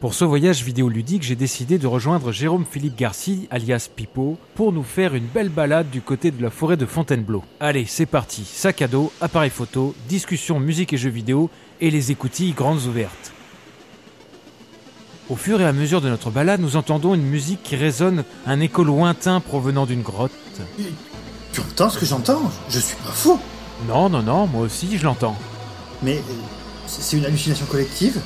Pour 0.00 0.14
ce 0.14 0.24
voyage 0.24 0.64
vidéoludique, 0.64 1.22
j'ai 1.22 1.36
décidé 1.36 1.76
de 1.76 1.86
rejoindre 1.86 2.32
Jérôme 2.32 2.64
Philippe 2.64 2.96
Garcia, 2.96 3.46
alias 3.50 3.90
Pipo, 3.94 4.38
pour 4.54 4.72
nous 4.72 4.82
faire 4.82 5.14
une 5.14 5.26
belle 5.26 5.50
balade 5.50 5.90
du 5.90 6.00
côté 6.00 6.30
de 6.30 6.42
la 6.42 6.48
forêt 6.48 6.78
de 6.78 6.86
Fontainebleau. 6.86 7.44
Allez, 7.60 7.84
c'est 7.84 8.06
parti, 8.06 8.46
sac 8.46 8.80
à 8.80 8.88
dos, 8.88 9.12
appareil 9.20 9.50
photo, 9.50 9.94
discussion, 10.08 10.58
musique 10.58 10.94
et 10.94 10.96
jeux 10.96 11.10
vidéo, 11.10 11.50
et 11.82 11.90
les 11.90 12.12
écoutilles 12.12 12.54
grandes 12.54 12.86
ouvertes. 12.86 13.32
Au 15.28 15.36
fur 15.36 15.60
et 15.60 15.66
à 15.66 15.72
mesure 15.74 16.00
de 16.00 16.08
notre 16.08 16.30
balade, 16.30 16.62
nous 16.62 16.76
entendons 16.76 17.14
une 17.14 17.26
musique 17.26 17.62
qui 17.62 17.76
résonne, 17.76 18.24
un 18.46 18.58
écho 18.60 18.82
lointain 18.82 19.40
provenant 19.40 19.84
d'une 19.84 20.00
grotte. 20.00 20.32
Tu 21.52 21.60
entends 21.60 21.90
ce 21.90 21.98
que 21.98 22.06
j'entends? 22.06 22.50
Je 22.70 22.78
suis 22.78 22.96
pas 22.96 23.12
fou 23.12 23.38
Non, 23.86 24.08
non, 24.08 24.22
non, 24.22 24.46
moi 24.46 24.62
aussi 24.62 24.96
je 24.96 25.04
l'entends. 25.04 25.36
Mais 26.02 26.22
c'est 26.98 27.16
une 27.16 27.24
hallucination 27.24 27.66
collective 27.66 28.20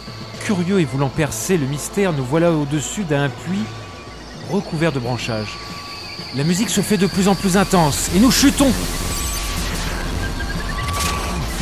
Curieux 0.44 0.80
et 0.80 0.84
voulant 0.84 1.08
percer 1.08 1.56
le 1.56 1.66
mystère, 1.66 2.12
nous 2.12 2.24
voilà 2.24 2.52
au-dessus 2.52 3.04
d'un 3.04 3.28
puits 3.28 3.64
recouvert 4.50 4.92
de 4.92 4.98
branchages. 4.98 5.56
La 6.36 6.44
musique 6.44 6.68
se 6.68 6.80
fait 6.80 6.98
de 6.98 7.06
plus 7.06 7.28
en 7.28 7.34
plus 7.34 7.56
intense 7.56 8.10
et 8.14 8.20
nous 8.20 8.30
chutons. 8.30 8.70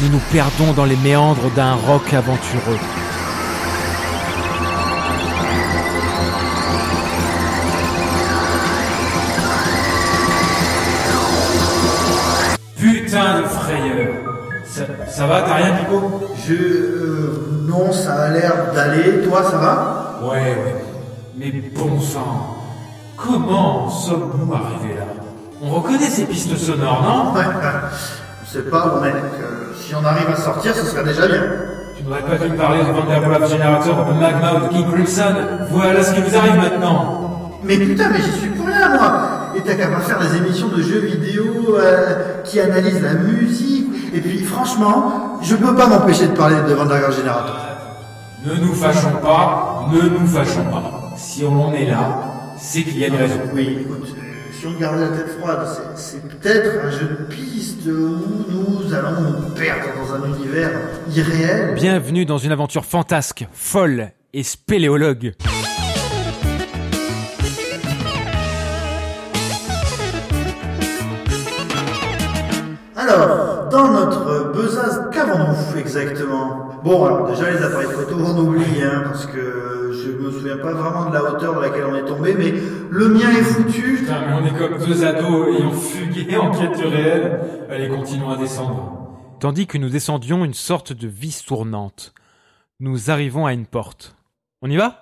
Nous 0.01 0.09
nous 0.09 0.20
perdons 0.33 0.73
dans 0.73 0.84
les 0.84 0.96
méandres 0.96 1.51
d'un 1.52 1.74
roc 1.74 2.12
aventureux. 2.12 2.79
Ça, 15.22 15.28
va, 15.28 15.42
t'as 15.42 15.54
rien, 15.54 15.76
Pico 15.76 16.20
Je... 16.44 16.52
euh, 16.52 17.64
non, 17.68 17.92
ça 17.92 18.14
a 18.24 18.30
l'air 18.30 18.72
d'aller. 18.74 19.22
Toi, 19.22 19.45
ça 19.48 19.56
va? 19.56 20.18
Ouais, 20.20 20.40
ouais. 20.40 20.84
Mais 21.37 21.52
bon 21.76 22.01
sang, 22.01 22.56
comment 23.16 23.84
en 23.87 23.88
sommes-nous 23.88 24.52
arrivés 24.52 24.96
là? 24.98 25.06
On 25.62 25.70
reconnaît 25.70 26.10
ces 26.10 26.24
pistes 26.24 26.56
sonores, 26.56 27.04
non? 27.04 27.38
Ouais, 27.38 27.45
je 28.45 28.51
sais 28.51 28.64
pas, 28.64 28.98
mec. 29.01 29.14
euh, 29.14 29.73
si 29.80 29.95
on 29.95 30.04
arrive 30.04 30.29
à 30.29 30.34
sortir, 30.34 30.74
ce 30.74 30.87
serait 30.87 31.04
déjà 31.04 31.29
bien. 31.29 31.42
Tu 31.96 32.02
n'aurais 32.02 32.23
pas 32.23 32.45
dû 32.45 32.51
me 32.51 32.57
parler 32.57 32.80
de 32.80 32.90
Vanderwolf 32.90 33.48
Generator, 33.48 34.04
de 34.04 34.12
Magma 34.18 34.54
ou 34.54 34.66
de 34.66 34.68
King 34.73 34.90
Crimson. 34.92 35.34
Voilà 35.70 36.02
ce 36.02 36.14
qui 36.14 36.20
vous 36.20 36.36
arrive 36.36 36.57
maintenant. 36.57 37.52
Mais 37.62 37.76
putain, 37.76 38.10
mais 38.10 38.18
j'y 38.20 38.40
suis 38.40 38.48
pour 38.48 38.66
rien, 38.66 38.88
moi 38.88 39.52
Et 39.54 39.60
t'as 39.60 39.74
qu'à 39.74 39.86
pas 39.86 40.01
faire 40.01 40.18
des 40.18 40.36
émissions 40.38 40.66
de 40.66 40.82
jeux 40.82 40.98
vidéo 40.98 41.76
euh, 41.79 42.42
qui 42.42 42.59
analysent 42.59 43.02
la 43.02 43.14
musique. 43.14 43.91
Et 44.15 44.21
puis, 44.21 44.38
franchement, 44.41 45.38
je 45.43 45.55
peux 45.57 45.74
pas 45.74 45.87
m'empêcher 45.87 46.27
de 46.29 46.32
parler 46.37 46.57
de 46.68 46.74
Vandergaard 46.74 47.13
Generator. 47.13 47.57
Ne 48.45 48.54
nous 48.57 48.74
fâchons 48.74 49.16
pas, 49.23 49.88
ne 49.93 50.01
nous 50.09 50.27
fâchons 50.27 50.65
pas. 50.71 51.13
Si 51.16 51.45
on 51.45 51.69
en 51.69 51.73
est 51.73 51.87
là, 51.87 52.52
c'est 52.59 52.82
qu'il 52.82 52.99
y 52.99 53.04
a 53.04 53.09
une 53.09 53.15
raison. 53.16 53.37
Oui, 53.54 53.79
écoute, 53.80 54.09
euh, 54.16 54.21
si 54.52 54.66
on 54.66 54.79
garde 54.79 54.99
la 55.01 55.09
tête 55.09 55.38
froide, 55.38 55.66
c'est- 55.96 56.02
c'est 56.21 56.29
peut-être 56.29 56.85
un 56.85 56.91
jeu 56.91 57.07
de 57.21 57.24
piste 57.35 57.87
où 57.87 58.21
nous 58.51 58.93
allons 58.95 59.21
nous 59.21 59.54
perdre 59.54 59.87
dans 59.96 60.15
un 60.15 60.37
univers 60.37 60.71
irréel. 61.15 61.74
Bienvenue 61.74 62.26
dans 62.26 62.38
une 62.38 62.52
aventure 62.52 62.85
fantasque, 62.85 63.47
folle 63.52 64.10
et 64.34 64.43
spéléologue. 64.43 65.32
Alors, 72.97 73.62
dans 73.72 73.91
notre 73.91 74.53
besace, 74.53 75.00
qu'avons-nous 75.12 75.78
exactement? 75.78 76.69
Bon, 76.84 77.04
alors 77.06 77.28
déjà 77.31 77.50
les 77.50 77.62
appareils 77.62 77.88
photo, 77.88 78.16
on 78.19 78.38
oublie, 78.38 78.82
hein, 78.82 79.03
parce 79.04 79.26
que 79.26 79.92
je 79.92 80.10
me 80.10 80.31
souviens 80.31 80.59
pas 80.59 80.72
vraiment 80.75 81.09
de 81.09 81.14
la 81.14 81.25
hauteur 81.25 81.56
de 81.56 81.60
laquelle 81.62 81.87
on 81.87 81.97
est 81.97 82.04
tombé, 82.04 82.34
mais 82.38 82.53
le 82.91 83.09
mien 83.09 83.31
est 83.31 83.42
foutu. 83.42 83.97
Putain, 84.00 84.20
mais 84.26 84.34
on 84.34 84.47
est 84.47 84.58
comme 84.58 84.78
deux 84.78 85.04
ados 85.04 85.48
ayant 85.48 85.72
fugué 85.72 86.36
en 86.41 86.50
quête 86.50 86.76
du 86.76 86.84
réel. 86.84 87.41
Allez, 87.70 87.88
continuons 87.88 88.30
à 88.30 88.36
descendre. 88.36 89.08
Tandis 89.41 89.66
que 89.66 89.78
nous 89.78 89.88
descendions 89.88 90.44
une 90.44 90.54
sorte 90.54 90.92
de 90.92 91.08
vis 91.08 91.44
tournante, 91.44 92.12
nous 92.78 93.10
arrivons 93.10 93.47
à 93.47 93.54
une 93.54 93.66
porte. 93.66 94.14
On 94.60 94.70
y 94.70 94.76
va? 94.76 95.01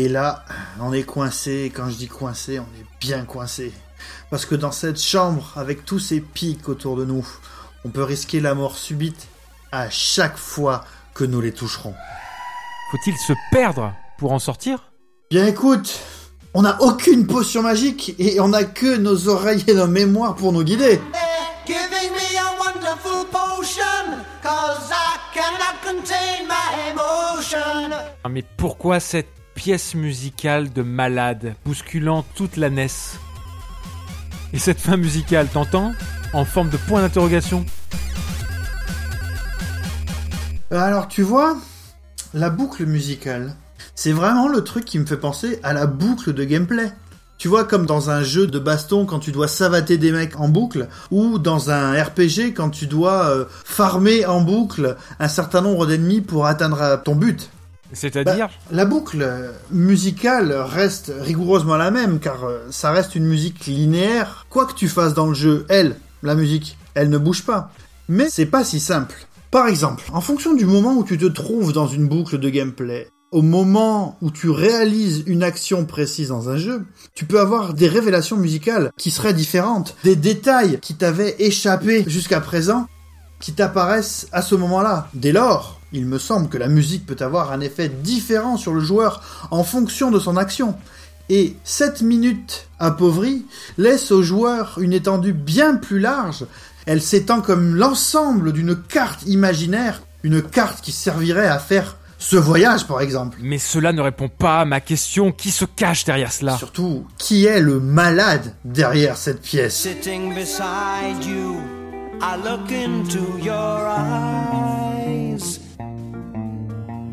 Et 0.00 0.08
là, 0.08 0.46
on 0.80 0.94
est 0.94 1.02
coincé. 1.02 1.70
Quand 1.76 1.90
je 1.90 1.96
dis 1.96 2.08
coincé, 2.08 2.58
on 2.58 2.62
est 2.62 2.86
bien 3.02 3.26
coincé. 3.26 3.70
Parce 4.30 4.46
que 4.46 4.54
dans 4.54 4.72
cette 4.72 4.98
chambre, 4.98 5.52
avec 5.56 5.84
tous 5.84 5.98
ces 5.98 6.22
pics 6.22 6.70
autour 6.70 6.96
de 6.96 7.04
nous, 7.04 7.28
on 7.84 7.90
peut 7.90 8.02
risquer 8.02 8.40
la 8.40 8.54
mort 8.54 8.78
subite 8.78 9.28
à 9.72 9.90
chaque 9.90 10.38
fois 10.38 10.86
que 11.12 11.24
nous 11.24 11.42
les 11.42 11.52
toucherons. 11.52 11.92
Faut-il 12.90 13.14
se 13.18 13.34
perdre 13.52 13.92
pour 14.16 14.32
en 14.32 14.38
sortir? 14.38 14.90
Bien 15.30 15.46
écoute, 15.46 16.00
on 16.54 16.62
n'a 16.62 16.80
aucune 16.80 17.26
potion 17.26 17.60
magique 17.60 18.14
et 18.18 18.40
on 18.40 18.48
n'a 18.48 18.64
que 18.64 18.96
nos 18.96 19.28
oreilles 19.28 19.64
et 19.66 19.74
nos 19.74 19.86
mémoires 19.86 20.34
pour 20.34 20.54
nous 20.54 20.64
guider. 20.64 20.98
Ah, 28.24 28.28
Mais 28.30 28.44
pourquoi 28.56 28.98
cette 28.98 29.39
pièce 29.60 29.94
musicale 29.94 30.72
de 30.72 30.80
malade 30.80 31.54
bousculant 31.66 32.24
toute 32.34 32.56
la 32.56 32.70
NES 32.70 32.86
Et 34.54 34.58
cette 34.58 34.80
fin 34.80 34.96
musicale, 34.96 35.48
t'entends 35.52 35.92
En 36.32 36.46
forme 36.46 36.70
de 36.70 36.78
point 36.78 37.02
d'interrogation 37.02 37.66
Alors 40.70 41.08
tu 41.08 41.20
vois, 41.20 41.58
la 42.32 42.48
boucle 42.48 42.86
musicale, 42.86 43.54
c'est 43.94 44.12
vraiment 44.12 44.48
le 44.48 44.64
truc 44.64 44.86
qui 44.86 44.98
me 44.98 45.04
fait 45.04 45.18
penser 45.18 45.60
à 45.62 45.74
la 45.74 45.84
boucle 45.84 46.32
de 46.32 46.44
gameplay. 46.44 46.90
Tu 47.36 47.48
vois, 47.48 47.64
comme 47.64 47.84
dans 47.84 48.08
un 48.08 48.22
jeu 48.22 48.46
de 48.46 48.58
baston 48.58 49.04
quand 49.04 49.18
tu 49.18 49.30
dois 49.30 49.46
savater 49.46 49.98
des 49.98 50.10
mecs 50.10 50.40
en 50.40 50.48
boucle, 50.48 50.88
ou 51.10 51.38
dans 51.38 51.68
un 51.68 52.02
RPG 52.02 52.54
quand 52.56 52.70
tu 52.70 52.86
dois 52.86 53.26
euh, 53.26 53.44
farmer 53.50 54.24
en 54.24 54.40
boucle 54.40 54.96
un 55.18 55.28
certain 55.28 55.60
nombre 55.60 55.86
d'ennemis 55.86 56.22
pour 56.22 56.46
atteindre 56.46 56.80
euh, 56.80 56.96
ton 56.96 57.14
but. 57.14 57.50
C'est-à-dire 57.92 58.48
Bah, 58.48 58.52
la 58.70 58.84
boucle 58.84 59.28
musicale 59.70 60.52
reste 60.52 61.12
rigoureusement 61.20 61.76
la 61.76 61.90
même, 61.90 62.20
car 62.20 62.44
euh, 62.44 62.58
ça 62.70 62.92
reste 62.92 63.14
une 63.14 63.26
musique 63.26 63.66
linéaire. 63.66 64.46
Quoi 64.50 64.66
que 64.66 64.74
tu 64.74 64.88
fasses 64.88 65.14
dans 65.14 65.26
le 65.26 65.34
jeu, 65.34 65.66
elle, 65.68 65.96
la 66.22 66.34
musique, 66.34 66.78
elle 66.94 67.10
ne 67.10 67.18
bouge 67.18 67.44
pas. 67.44 67.70
Mais 68.08 68.28
c'est 68.28 68.46
pas 68.46 68.64
si 68.64 68.80
simple. 68.80 69.26
Par 69.50 69.66
exemple, 69.66 70.04
en 70.12 70.20
fonction 70.20 70.54
du 70.54 70.66
moment 70.66 70.94
où 70.94 71.04
tu 71.04 71.18
te 71.18 71.26
trouves 71.26 71.72
dans 71.72 71.88
une 71.88 72.06
boucle 72.06 72.38
de 72.38 72.48
gameplay, 72.48 73.08
au 73.32 73.42
moment 73.42 74.16
où 74.20 74.30
tu 74.30 74.50
réalises 74.50 75.24
une 75.26 75.42
action 75.42 75.84
précise 75.84 76.28
dans 76.28 76.48
un 76.48 76.56
jeu, 76.56 76.84
tu 77.14 77.24
peux 77.24 77.40
avoir 77.40 77.74
des 77.74 77.88
révélations 77.88 78.36
musicales 78.36 78.90
qui 78.96 79.10
seraient 79.10 79.34
différentes, 79.34 79.96
des 80.04 80.16
détails 80.16 80.78
qui 80.80 80.94
t'avaient 80.94 81.36
échappé 81.38 82.04
jusqu'à 82.06 82.40
présent, 82.40 82.86
qui 83.40 83.52
t'apparaissent 83.52 84.28
à 84.32 84.42
ce 84.42 84.54
moment-là. 84.56 85.08
Dès 85.14 85.32
lors, 85.32 85.79
il 85.92 86.06
me 86.06 86.18
semble 86.18 86.48
que 86.48 86.58
la 86.58 86.68
musique 86.68 87.06
peut 87.06 87.16
avoir 87.20 87.52
un 87.52 87.60
effet 87.60 87.88
différent 87.88 88.56
sur 88.56 88.72
le 88.72 88.80
joueur 88.80 89.22
en 89.50 89.64
fonction 89.64 90.10
de 90.10 90.18
son 90.18 90.36
action. 90.36 90.76
Et 91.28 91.56
cette 91.64 92.02
minute 92.02 92.68
appauvrie 92.78 93.44
laisse 93.78 94.10
au 94.10 94.22
joueur 94.22 94.78
une 94.80 94.92
étendue 94.92 95.32
bien 95.32 95.76
plus 95.76 96.00
large. 96.00 96.44
Elle 96.86 97.02
s'étend 97.02 97.40
comme 97.40 97.76
l'ensemble 97.76 98.52
d'une 98.52 98.76
carte 98.76 99.22
imaginaire, 99.26 100.02
une 100.22 100.42
carte 100.42 100.80
qui 100.80 100.92
servirait 100.92 101.46
à 101.46 101.58
faire 101.58 101.96
ce 102.18 102.36
voyage 102.36 102.86
par 102.86 103.00
exemple. 103.00 103.38
Mais 103.42 103.58
cela 103.58 103.92
ne 103.92 104.00
répond 104.00 104.28
pas 104.28 104.60
à 104.60 104.64
ma 104.64 104.80
question. 104.80 105.32
Qui 105.32 105.50
se 105.50 105.64
cache 105.64 106.04
derrière 106.04 106.32
cela? 106.32 106.56
Surtout, 106.56 107.06
qui 107.18 107.46
est 107.46 107.60
le 107.60 107.80
malade 107.80 108.54
derrière 108.64 109.16
cette 109.16 109.40
pièce? 109.40 109.76
Sitting 109.76 110.34
beside 110.34 111.24
you, 111.24 111.60
I 112.20 112.36
look 112.44 112.70
into 112.70 113.38
your 113.42 113.88
eyes. 113.88 114.49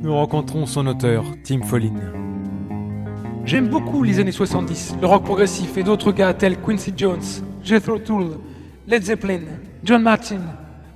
Nous 0.01 0.13
rencontrons 0.13 0.67
son 0.67 0.85
auteur, 0.85 1.23
Tim 1.43 1.63
Follin. 1.63 1.95
J'aime 3.45 3.67
beaucoup 3.67 4.03
les 4.03 4.19
années 4.19 4.31
70, 4.31 4.97
le 5.01 5.07
rock 5.07 5.23
progressif 5.23 5.75
et 5.75 5.83
d'autres 5.83 6.11
gars 6.11 6.35
tels 6.35 6.61
Quincy 6.61 6.93
Jones, 6.95 7.23
Jethro 7.63 7.97
Tull, 7.97 8.37
Led 8.87 9.03
Zeppelin, 9.03 9.41
John 9.83 10.03
Martin, 10.03 10.41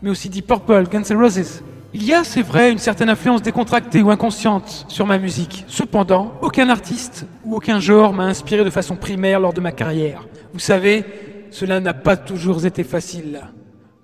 mais 0.04 0.12
aussi 0.12 0.30
Deep 0.30 0.46
Purple, 0.46 0.84
Guns 0.92 1.04
N' 1.10 1.18
Roses. 1.18 1.64
Il 1.94 2.04
y 2.04 2.14
a, 2.14 2.24
c'est 2.24 2.44
vrai, 2.44 2.72
une 2.72 2.78
certaine 2.78 3.10
influence 3.10 3.42
décontractée 3.42 4.04
ou 4.04 4.12
inconsciente 4.12 4.86
sur 4.88 5.08
ma 5.08 5.18
musique. 5.18 5.66
Cependant, 5.68 6.34
aucun 6.42 6.70
artiste 6.70 7.26
ou 7.44 7.56
aucun 7.56 7.80
genre 7.80 8.14
m'a 8.14 8.26
inspiré 8.26 8.64
de 8.64 8.70
façon 8.70 8.96
primaire 8.96 9.40
lors 9.40 9.54
de 9.54 9.62
ma 9.62 9.72
carrière. 9.72 10.28
Vous 10.54 10.60
savez, 10.60 11.04
cela 11.50 11.80
n'a 11.80 11.96
pas 11.96 12.18
toujours 12.18 12.66
été 12.66 12.84
facile. 12.84 13.42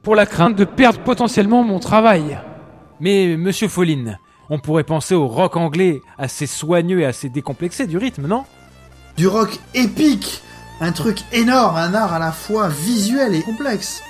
Pour 0.02 0.16
la 0.16 0.26
crainte 0.26 0.56
de 0.56 0.66
perdre 0.66 1.00
potentiellement 1.02 1.64
mon 1.64 1.80
travail. 1.80 2.40
Mais, 3.00 3.38
monsieur 3.38 3.68
Follin, 3.68 4.18
on 4.50 4.60
pourrait 4.60 4.84
penser 4.84 5.16
au 5.16 5.28
rock 5.28 5.58
anglais 5.58 6.02
assez 6.18 6.48
soigneux 6.48 7.02
et 7.02 7.06
assez 7.06 7.30
décomplexé 7.30 7.88
du 7.88 7.98
rythme, 7.98 8.28
non? 8.28 8.46
Du 9.18 9.28
rock 9.28 9.60
épique 9.74 10.42
Un 10.80 10.92
truc 10.92 11.20
énorme, 11.32 11.76
un 11.76 11.94
art 11.94 12.14
à 12.14 12.20
la 12.20 12.32
fois 12.32 12.68
visuel 12.70 13.34
et 13.36 13.42
complexe. 13.42 14.04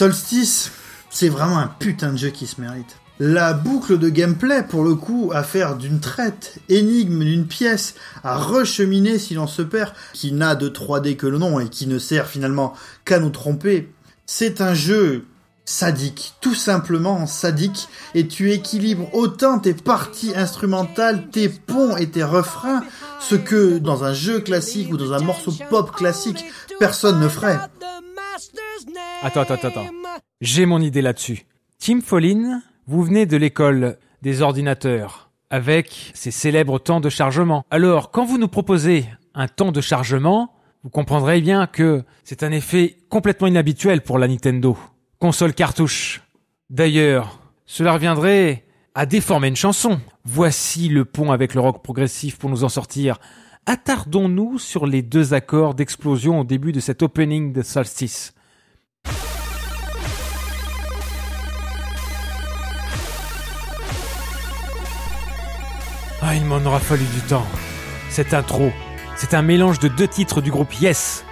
Solstice, 0.00 0.72
c'est 1.10 1.28
vraiment 1.28 1.58
un 1.58 1.66
putain 1.66 2.12
de 2.12 2.16
jeu 2.16 2.30
qui 2.30 2.46
se 2.46 2.58
mérite. 2.58 2.96
La 3.18 3.52
boucle 3.52 3.98
de 3.98 4.08
gameplay, 4.08 4.62
pour 4.62 4.82
le 4.82 4.94
coup, 4.94 5.30
à 5.34 5.42
faire 5.42 5.76
d'une 5.76 6.00
traite, 6.00 6.54
énigme 6.70 7.22
d'une 7.22 7.46
pièce, 7.46 7.96
à 8.24 8.38
recheminer 8.38 9.18
si 9.18 9.34
l'on 9.34 9.46
se 9.46 9.60
perd, 9.60 9.92
qui 10.14 10.32
n'a 10.32 10.54
de 10.54 10.70
3D 10.70 11.16
que 11.16 11.26
le 11.26 11.36
nom 11.36 11.60
et 11.60 11.68
qui 11.68 11.86
ne 11.86 11.98
sert 11.98 12.28
finalement 12.28 12.72
qu'à 13.04 13.18
nous 13.18 13.28
tromper, 13.28 13.92
c'est 14.24 14.62
un 14.62 14.72
jeu 14.72 15.26
sadique, 15.66 16.32
tout 16.40 16.54
simplement 16.54 17.26
sadique, 17.26 17.86
et 18.14 18.26
tu 18.26 18.52
équilibres 18.52 19.14
autant 19.14 19.58
tes 19.58 19.74
parties 19.74 20.32
instrumentales, 20.34 21.28
tes 21.28 21.50
ponts 21.50 21.98
et 21.98 22.08
tes 22.08 22.24
refrains, 22.24 22.84
ce 23.20 23.34
que 23.34 23.76
dans 23.76 24.02
un 24.02 24.14
jeu 24.14 24.40
classique 24.40 24.90
ou 24.90 24.96
dans 24.96 25.12
un 25.12 25.20
morceau 25.20 25.52
pop 25.68 25.92
classique, 25.92 26.42
personne 26.78 27.20
ne 27.20 27.28
ferait. 27.28 27.58
Attends, 29.22 29.42
attends, 29.42 29.68
attends. 29.68 29.86
J'ai 30.40 30.66
mon 30.66 30.80
idée 30.80 31.02
là-dessus. 31.02 31.46
Tim 31.78 32.00
Follin, 32.00 32.62
vous 32.86 33.02
venez 33.02 33.26
de 33.26 33.36
l'école 33.36 33.98
des 34.22 34.42
ordinateurs, 34.42 35.30
avec 35.50 36.12
ses 36.14 36.30
célèbres 36.30 36.78
temps 36.78 37.00
de 37.00 37.08
chargement. 37.08 37.64
Alors, 37.70 38.10
quand 38.10 38.24
vous 38.24 38.38
nous 38.38 38.48
proposez 38.48 39.06
un 39.34 39.48
temps 39.48 39.72
de 39.72 39.80
chargement, 39.80 40.52
vous 40.82 40.90
comprendrez 40.90 41.40
bien 41.40 41.66
que 41.66 42.04
c'est 42.24 42.42
un 42.42 42.52
effet 42.52 42.96
complètement 43.08 43.46
inhabituel 43.46 44.02
pour 44.02 44.18
la 44.18 44.28
Nintendo. 44.28 44.76
Console 45.18 45.54
cartouche. 45.54 46.22
D'ailleurs, 46.70 47.40
cela 47.66 47.92
reviendrait 47.92 48.64
à 48.94 49.06
déformer 49.06 49.48
une 49.48 49.56
chanson. 49.56 50.00
Voici 50.24 50.88
le 50.88 51.04
pont 51.04 51.32
avec 51.32 51.54
le 51.54 51.60
rock 51.60 51.82
progressif 51.82 52.38
pour 52.38 52.50
nous 52.50 52.64
en 52.64 52.68
sortir. 52.68 53.18
Attardons-nous 53.66 54.58
sur 54.58 54.86
les 54.86 55.02
deux 55.02 55.34
accords 55.34 55.74
d'explosion 55.74 56.40
au 56.40 56.44
début 56.44 56.72
de 56.72 56.80
cet 56.80 57.02
opening 57.02 57.52
de 57.52 57.62
Solstice. 57.62 58.32
Ah, 66.22 66.34
il 66.34 66.44
m'en 66.44 66.58
aura 66.64 66.80
fallu 66.80 67.04
du 67.14 67.20
temps. 67.22 67.46
Cette 68.08 68.34
intro, 68.34 68.70
c'est 69.16 69.34
un 69.34 69.42
mélange 69.42 69.78
de 69.78 69.88
deux 69.88 70.08
titres 70.08 70.40
du 70.40 70.50
groupe 70.50 70.72
Yes. 70.80 71.24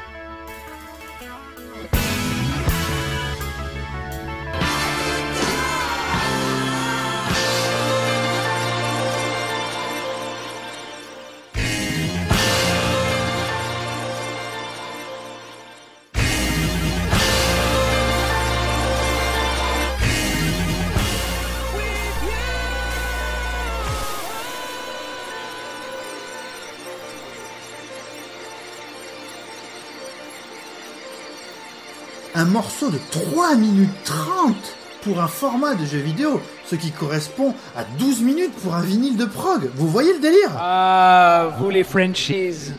Morceau 32.80 32.96
de 32.96 33.00
3 33.10 33.56
minutes 33.56 33.90
30 34.04 34.54
pour 35.02 35.20
un 35.20 35.26
format 35.26 35.74
de 35.74 35.84
jeu 35.84 35.98
vidéo, 35.98 36.40
ce 36.64 36.76
qui 36.76 36.92
correspond 36.92 37.54
à 37.76 37.82
12 37.98 38.22
minutes 38.22 38.54
pour 38.62 38.74
un 38.74 38.82
vinyle 38.82 39.16
de 39.16 39.24
prog. 39.24 39.68
Vous 39.74 39.88
voyez 39.88 40.12
le 40.12 40.20
délire? 40.20 40.50
Ah, 40.56 41.56
vous 41.58 41.70
les 41.70 41.82
Frenchies. 41.82 42.72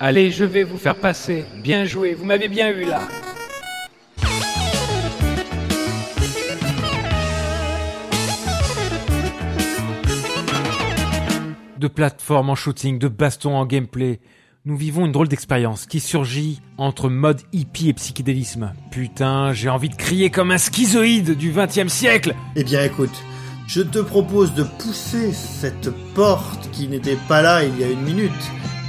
Allez, 0.00 0.30
je 0.30 0.44
vais 0.44 0.62
vous 0.62 0.78
faire 0.78 0.94
passer. 0.94 1.44
Bien 1.56 1.84
joué, 1.84 2.14
vous 2.14 2.24
m'avez 2.24 2.48
bien 2.48 2.70
eu 2.70 2.84
là. 2.84 3.02
De 11.78 11.88
plateforme 11.88 12.48
en 12.48 12.54
shooting, 12.54 12.98
de 12.98 13.08
baston 13.08 13.56
en 13.56 13.66
gameplay, 13.66 14.20
nous 14.66 14.78
vivons 14.78 15.04
une 15.04 15.12
drôle 15.12 15.28
d'expérience 15.28 15.84
qui 15.84 16.00
surgit 16.00 16.62
entre 16.78 17.10
mode 17.10 17.42
hippie 17.52 17.90
et 17.90 17.92
psychédélisme. 17.92 18.72
Putain, 18.90 19.52
j'ai 19.52 19.68
envie 19.68 19.90
de 19.90 19.94
crier 19.94 20.30
comme 20.30 20.50
un 20.50 20.58
schizoïde 20.58 21.36
du 21.36 21.50
20 21.50 21.88
siècle 21.90 22.34
Eh 22.56 22.64
bien 22.64 22.82
écoute, 22.82 23.12
je 23.66 23.82
te 23.82 23.98
propose 23.98 24.54
de 24.54 24.62
pousser 24.62 25.32
cette 25.32 25.90
porte 26.14 26.70
qui 26.72 26.88
n'était 26.88 27.18
pas 27.28 27.42
là 27.42 27.62
il 27.62 27.78
y 27.78 27.84
a 27.84 27.90
une 27.90 28.00
minute 28.00 28.30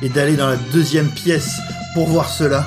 et 0.02 0.08
d'aller 0.08 0.38
dans 0.38 0.48
la 0.48 0.58
deuxième 0.72 1.10
pièce 1.10 1.60
pour 1.94 2.08
voir 2.08 2.30
cela. 2.30 2.66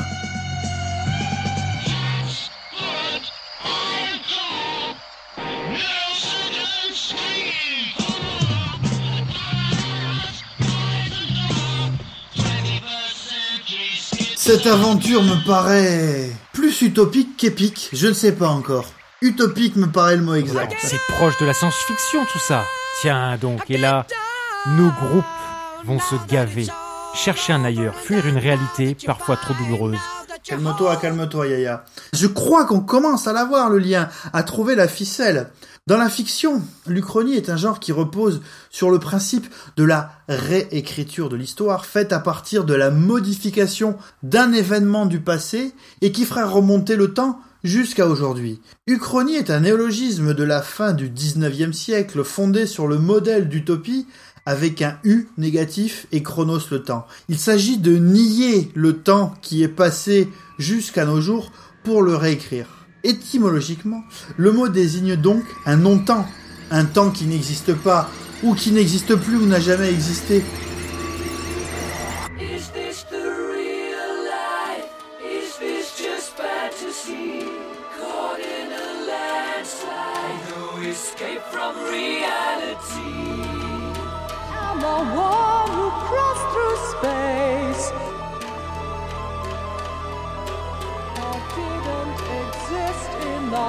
Cette 14.48 14.66
aventure 14.66 15.22
me 15.22 15.46
paraît 15.46 16.30
plus 16.54 16.80
utopique 16.80 17.36
qu'épique, 17.36 17.90
je 17.92 18.06
ne 18.06 18.14
sais 18.14 18.32
pas 18.32 18.48
encore. 18.48 18.86
Utopique 19.20 19.76
me 19.76 19.88
paraît 19.88 20.16
le 20.16 20.22
mot 20.22 20.36
exact. 20.36 20.74
C'est 20.80 20.96
proche 21.06 21.36
de 21.38 21.44
la 21.44 21.52
science-fiction 21.52 22.24
tout 22.32 22.38
ça. 22.38 22.64
Tiens 23.02 23.36
donc, 23.36 23.70
et 23.70 23.76
là, 23.76 24.06
nos 24.68 24.90
groupes 24.90 25.24
vont 25.84 26.00
se 26.00 26.14
gaver, 26.30 26.66
chercher 27.14 27.52
un 27.52 27.62
ailleurs, 27.62 27.94
fuir 27.94 28.26
une 28.26 28.38
réalité 28.38 28.96
parfois 29.04 29.36
trop 29.36 29.52
douloureuse. 29.52 29.98
Calme-toi, 30.44 30.96
calme-toi, 30.96 31.46
Yaya. 31.46 31.84
Je 32.14 32.26
crois 32.26 32.64
qu'on 32.64 32.80
commence 32.80 33.26
à 33.26 33.34
l'avoir, 33.34 33.68
le 33.68 33.78
lien, 33.78 34.08
à 34.32 34.42
trouver 34.44 34.76
la 34.76 34.88
ficelle. 34.88 35.50
Dans 35.88 35.96
la 35.96 36.10
fiction, 36.10 36.60
l'Uchronie 36.86 37.36
est 37.36 37.48
un 37.48 37.56
genre 37.56 37.80
qui 37.80 37.92
repose 37.92 38.42
sur 38.68 38.90
le 38.90 38.98
principe 38.98 39.46
de 39.78 39.84
la 39.84 40.12
réécriture 40.28 41.30
de 41.30 41.36
l'histoire 41.36 41.86
faite 41.86 42.12
à 42.12 42.18
partir 42.18 42.66
de 42.66 42.74
la 42.74 42.90
modification 42.90 43.96
d'un 44.22 44.52
événement 44.52 45.06
du 45.06 45.18
passé 45.18 45.72
et 46.02 46.12
qui 46.12 46.26
ferait 46.26 46.42
remonter 46.42 46.94
le 46.94 47.14
temps 47.14 47.40
jusqu'à 47.64 48.06
aujourd'hui. 48.06 48.60
Uchronie 48.86 49.36
est 49.36 49.48
un 49.48 49.60
néologisme 49.60 50.34
de 50.34 50.44
la 50.44 50.60
fin 50.60 50.92
du 50.92 51.08
19e 51.08 51.72
siècle 51.72 52.22
fondé 52.22 52.66
sur 52.66 52.86
le 52.86 52.98
modèle 52.98 53.48
d'utopie 53.48 54.06
avec 54.44 54.82
un 54.82 54.98
U 55.04 55.28
négatif 55.38 56.06
et 56.12 56.22
chronos 56.22 56.68
le 56.70 56.82
temps. 56.82 57.06
Il 57.30 57.38
s'agit 57.38 57.78
de 57.78 57.96
nier 57.96 58.70
le 58.74 58.98
temps 58.98 59.32
qui 59.40 59.62
est 59.62 59.68
passé 59.68 60.28
jusqu'à 60.58 61.06
nos 61.06 61.22
jours 61.22 61.50
pour 61.82 62.02
le 62.02 62.14
réécrire. 62.14 62.77
Étymologiquement, 63.04 64.02
le 64.36 64.52
mot 64.52 64.68
désigne 64.68 65.16
donc 65.16 65.44
un 65.66 65.76
non-temps, 65.76 66.26
un 66.70 66.84
temps 66.84 67.10
qui 67.10 67.24
n'existe 67.24 67.74
pas, 67.74 68.10
ou 68.42 68.54
qui 68.54 68.72
n'existe 68.72 69.14
plus 69.14 69.36
ou 69.36 69.46
n'a 69.46 69.60
jamais 69.60 69.88
existé. 69.88 70.42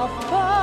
In 0.07 0.58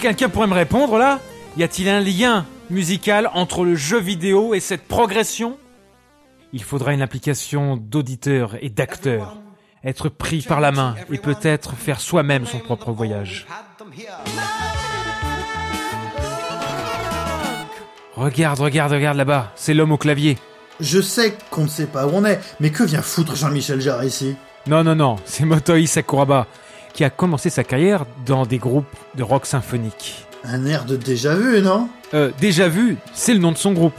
quelqu'un 0.00 0.28
pourrait 0.28 0.46
me 0.46 0.54
répondre 0.54 0.98
là? 0.98 1.20
Y 1.56 1.62
a-t-il 1.62 1.88
un 1.88 2.00
lien 2.00 2.46
musical 2.70 3.30
entre 3.34 3.64
le 3.64 3.76
jeu 3.76 4.00
vidéo 4.00 4.54
et 4.54 4.60
cette 4.60 4.88
progression? 4.88 5.58
Il 6.52 6.62
faudra 6.62 6.92
une 6.92 7.02
application 7.02 7.76
d'auditeur 7.76 8.56
et 8.60 8.70
d'acteur. 8.70 9.36
Être 9.84 10.08
pris 10.08 10.42
par 10.42 10.60
la 10.60 10.72
main 10.72 10.94
et 11.12 11.18
peut-être 11.18 11.74
faire 11.74 12.00
soi-même 12.00 12.46
son 12.46 12.58
propre 12.58 12.90
voyage. 12.92 13.46
Regarde, 18.14 18.60
regarde, 18.60 18.92
regarde 18.92 19.16
là-bas, 19.16 19.52
c'est 19.54 19.74
l'homme 19.74 19.92
au 19.92 19.96
clavier. 19.96 20.36
Je 20.80 21.00
sais 21.00 21.36
qu'on 21.50 21.64
ne 21.64 21.68
sait 21.68 21.86
pas 21.86 22.06
où 22.06 22.10
on 22.14 22.24
est, 22.24 22.40
mais 22.58 22.70
que 22.70 22.82
vient 22.82 23.02
foutre 23.02 23.36
Jean-Michel 23.36 23.80
Jarre 23.80 24.04
ici? 24.04 24.34
Non, 24.66 24.84
non, 24.84 24.94
non, 24.94 25.16
c'est 25.24 25.44
Motoi 25.44 25.86
Sakuraba, 25.86 26.46
qui 26.92 27.04
a 27.04 27.10
commencé 27.10 27.50
sa 27.50 27.64
carrière 27.64 28.04
dans 28.26 28.46
des 28.46 28.58
groupes 28.58 28.86
de 29.16 29.22
rock 29.22 29.46
symphonique. 29.46 30.26
Un 30.44 30.64
air 30.66 30.84
de 30.84 30.96
déjà 30.96 31.34
vu, 31.34 31.60
non? 31.60 31.88
Euh, 32.14 32.30
déjà 32.40 32.68
vu, 32.68 32.96
c'est 33.12 33.34
le 33.34 33.40
nom 33.40 33.52
de 33.52 33.58
son 33.58 33.72
groupe. 33.72 33.94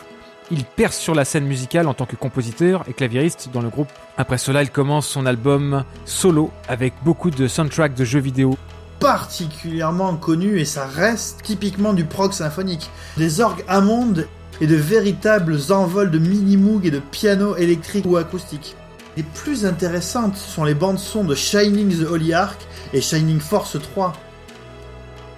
Il 0.49 0.65
perce 0.65 0.97
sur 0.97 1.15
la 1.15 1.23
scène 1.23 1.45
musicale 1.45 1.87
en 1.87 1.93
tant 1.93 2.05
que 2.05 2.15
compositeur 2.17 2.83
et 2.89 2.93
claviériste 2.93 3.49
dans 3.53 3.61
le 3.61 3.69
groupe. 3.69 3.87
Après 4.17 4.37
cela, 4.37 4.63
il 4.63 4.69
commence 4.69 5.07
son 5.07 5.25
album 5.25 5.85
solo 6.03 6.51
avec 6.67 6.93
beaucoup 7.05 7.29
de 7.29 7.47
soundtracks 7.47 7.93
de 7.93 8.03
jeux 8.03 8.19
vidéo. 8.19 8.57
particulièrement 8.99 10.15
connu 10.15 10.59
et 10.59 10.65
ça 10.65 10.85
reste 10.85 11.41
typiquement 11.43 11.93
du 11.93 12.05
prog 12.05 12.33
symphonique. 12.33 12.89
Des 13.17 13.41
orgues 13.41 13.63
Hammond 13.67 14.13
et 14.61 14.67
de 14.67 14.75
véritables 14.75 15.57
envols 15.71 16.11
de 16.11 16.19
mini-moog 16.19 16.85
et 16.85 16.91
de 16.91 16.99
piano 16.99 17.55
électrique 17.55 18.05
ou 18.05 18.17
acoustique. 18.17 18.75
Les 19.17 19.23
plus 19.23 19.65
intéressantes 19.65 20.37
sont 20.37 20.63
les 20.63 20.75
bandes 20.75 20.99
son 20.99 21.23
de 21.23 21.35
Shining 21.35 21.97
the 21.97 22.09
Holy 22.09 22.33
Ark 22.33 22.59
et 22.93 23.01
Shining 23.01 23.39
Force 23.39 23.77
3. 23.79 24.13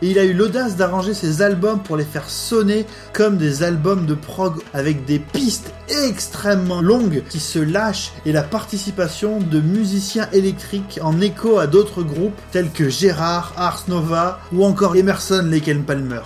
Et 0.01 0.12
il 0.12 0.19
a 0.19 0.25
eu 0.25 0.33
l'audace 0.33 0.75
d'arranger 0.75 1.13
ses 1.13 1.41
albums 1.41 1.81
pour 1.81 1.95
les 1.95 2.03
faire 2.03 2.29
sonner 2.29 2.86
comme 3.13 3.38
des 3.38 3.63
albums 3.63 4.05
de 4.05 4.15
prog 4.15 4.55
avec 4.74 5.05
des 5.05 5.19
pistes 5.19 5.74
extrêmement 5.88 6.81
longues 6.81 7.24
qui 7.29 7.39
se 7.39 7.60
lâchent 7.60 8.12
et 8.25 8.33
la 8.33 8.43
participation 8.43 9.39
de 9.39 9.62
musiciens 9.62 10.27
électriques 10.33 11.00
en 11.01 11.22
écho 11.22 11.57
à 11.57 11.67
d'autres 11.67 12.03
groupes 12.03 12.38
tels 12.51 12.72
que 12.72 12.89
Gérard, 12.89 13.53
Ars 13.55 13.86
Nova 13.88 14.41
ou 14.51 14.65
encore 14.65 14.98
Emerson 14.98 15.48
Lake 15.50 15.86
Palmer. 15.86 16.22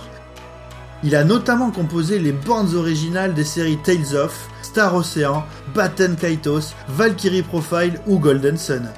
Il 1.04 1.14
a 1.14 1.22
notamment 1.22 1.70
composé 1.70 2.18
les 2.18 2.32
bandes 2.32 2.74
originales 2.74 3.34
des 3.34 3.44
séries 3.44 3.78
Tales 3.84 4.16
of, 4.16 4.48
Star 4.62 4.96
Ocean, 4.96 5.44
Batten 5.72 6.16
Kaitos, 6.16 6.74
Valkyrie 6.88 7.42
Profile 7.42 8.00
ou 8.08 8.18
Golden 8.18 8.58
Sun. 8.58 8.88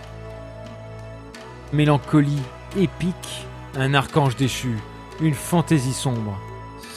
Mélancolie, 1.72 2.42
épique, 2.76 3.46
un 3.78 3.94
archange 3.94 4.34
déchu, 4.34 4.76
une 5.20 5.34
fantaisie 5.34 5.92
sombre. 5.92 6.36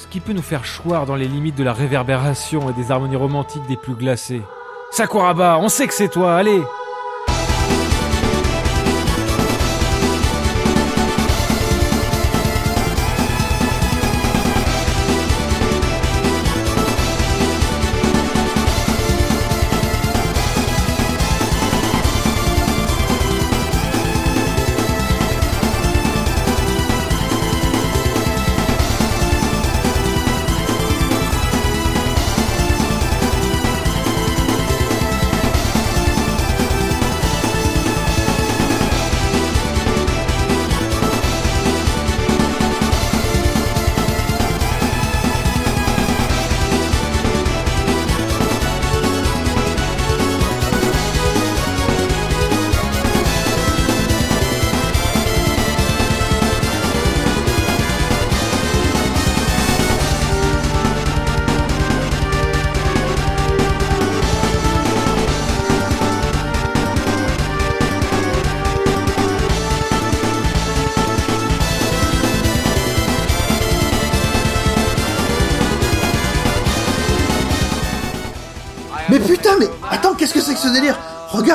qui 0.10 0.20
peut 0.20 0.34
nous 0.34 0.44
faire 0.44 0.64
choir 0.64 1.08
dans 1.08 1.16
les 1.16 1.28
limites 1.28 1.56
de 1.56 1.64
la 1.64 1.74
réverbération 1.74 2.70
et 2.70 2.74
des 2.74 2.92
harmonies 2.92 3.16
romantiques 3.16 3.66
des 3.68 3.78
plus 3.78 3.96
glacées. 3.96 4.44
Sakuraba, 4.92 5.58
on 5.60 5.70
sait 5.70 5.88
que 5.88 5.94
c'est 5.94 6.08
toi, 6.08 6.36
allez 6.36 6.62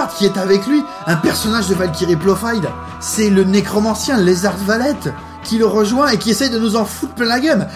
Qui 0.06 0.26
est 0.26 0.38
avec 0.38 0.66
lui, 0.66 0.82
un 1.06 1.16
personnage 1.16 1.68
de 1.68 1.74
Valkyrie 1.74 2.16
Profile. 2.16 2.68
C'est 3.00 3.30
le 3.30 3.44
nécromancien 3.44 4.16
Lézard 4.16 4.56
Valette 4.56 5.12
qui 5.42 5.58
le 5.58 5.66
rejoint 5.66 6.08
et 6.08 6.18
qui 6.18 6.30
essaye 6.30 6.50
de 6.50 6.58
nous 6.58 6.76
en 6.76 6.84
foutre 6.84 7.14
plein 7.14 7.26
la 7.26 7.40
gueule. 7.40 7.68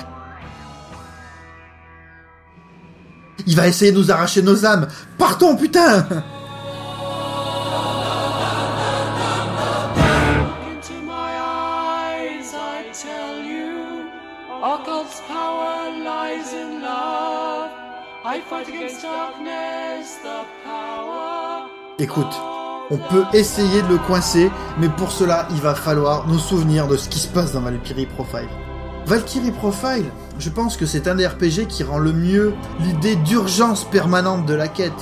Il 3.46 3.56
va 3.56 3.66
essayer 3.66 3.92
de 3.92 3.98
nous 3.98 4.10
arracher 4.10 4.42
nos 4.42 4.64
âmes. 4.64 4.86
Partons, 5.18 5.56
putain. 5.56 6.06
Écoute, 21.98 22.40
on 22.90 22.96
peut 22.96 23.24
essayer 23.34 23.82
de 23.82 23.88
le 23.88 23.98
coincer, 23.98 24.50
mais 24.78 24.88
pour 24.88 25.12
cela, 25.12 25.46
il 25.50 25.60
va 25.60 25.74
falloir 25.74 26.26
nous 26.26 26.38
souvenir 26.38 26.88
de 26.88 26.96
ce 26.96 27.10
qui 27.10 27.18
se 27.18 27.28
passe 27.28 27.52
dans 27.52 27.60
Valkyrie 27.60 28.06
Profile. 28.06 28.48
Valkyrie 29.04 29.50
Profile, 29.50 30.06
je 30.38 30.48
pense 30.48 30.78
que 30.78 30.86
c'est 30.86 31.06
un 31.06 31.16
des 31.16 31.26
RPG 31.26 31.66
qui 31.68 31.84
rend 31.84 31.98
le 31.98 32.14
mieux 32.14 32.54
l'idée 32.80 33.16
d'urgence 33.16 33.84
permanente 33.84 34.46
de 34.46 34.54
la 34.54 34.68
quête. 34.68 34.92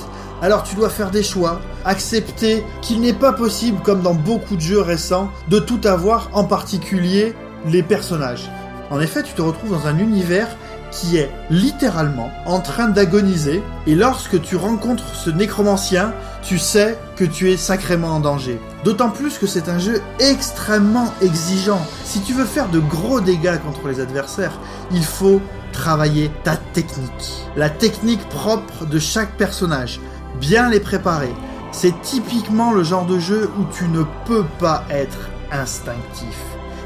Alors 0.41 0.63
tu 0.63 0.75
dois 0.75 0.89
faire 0.89 1.11
des 1.11 1.23
choix, 1.23 1.61
accepter 1.85 2.61
qu'il 2.81 2.99
n'est 2.99 3.13
pas 3.13 3.31
possible, 3.31 3.81
comme 3.83 4.01
dans 4.01 4.13
beaucoup 4.13 4.57
de 4.57 4.61
jeux 4.61 4.81
récents, 4.81 5.31
de 5.47 5.59
tout 5.59 5.79
avoir, 5.85 6.29
en 6.33 6.43
particulier 6.43 7.33
les 7.67 7.83
personnages. 7.83 8.51
En 8.89 8.99
effet, 8.99 9.23
tu 9.23 9.33
te 9.33 9.41
retrouves 9.41 9.71
dans 9.71 9.87
un 9.87 9.97
univers 9.97 10.49
qui 10.91 11.15
est 11.15 11.31
littéralement 11.49 12.29
en 12.45 12.59
train 12.59 12.89
d'agoniser, 12.89 13.63
et 13.87 13.95
lorsque 13.95 14.41
tu 14.41 14.57
rencontres 14.57 15.15
ce 15.15 15.29
nécromancien, 15.29 16.13
tu 16.41 16.57
sais 16.57 16.97
que 17.15 17.23
tu 17.23 17.51
es 17.51 17.57
sacrément 17.57 18.15
en 18.15 18.19
danger. 18.19 18.59
D'autant 18.83 19.09
plus 19.09 19.37
que 19.37 19.47
c'est 19.47 19.69
un 19.69 19.79
jeu 19.79 20.01
extrêmement 20.19 21.13
exigeant. 21.21 21.85
Si 22.03 22.21
tu 22.21 22.33
veux 22.33 22.45
faire 22.45 22.69
de 22.69 22.79
gros 22.79 23.21
dégâts 23.21 23.59
contre 23.59 23.87
les 23.87 23.99
adversaires, 23.99 24.59
il 24.91 25.03
faut 25.03 25.41
travailler 25.71 26.31
ta 26.43 26.57
technique. 26.57 27.45
La 27.55 27.69
technique 27.69 28.27
propre 28.29 28.85
de 28.85 28.99
chaque 28.99 29.37
personnage. 29.37 29.99
Bien 30.39 30.69
les 30.69 30.79
préparer. 30.79 31.33
C'est 31.71 31.99
typiquement 32.01 32.73
le 32.73 32.83
genre 32.83 33.05
de 33.05 33.19
jeu 33.19 33.49
où 33.59 33.65
tu 33.73 33.87
ne 33.87 34.03
peux 34.25 34.45
pas 34.59 34.83
être 34.89 35.29
instinctif. 35.51 36.35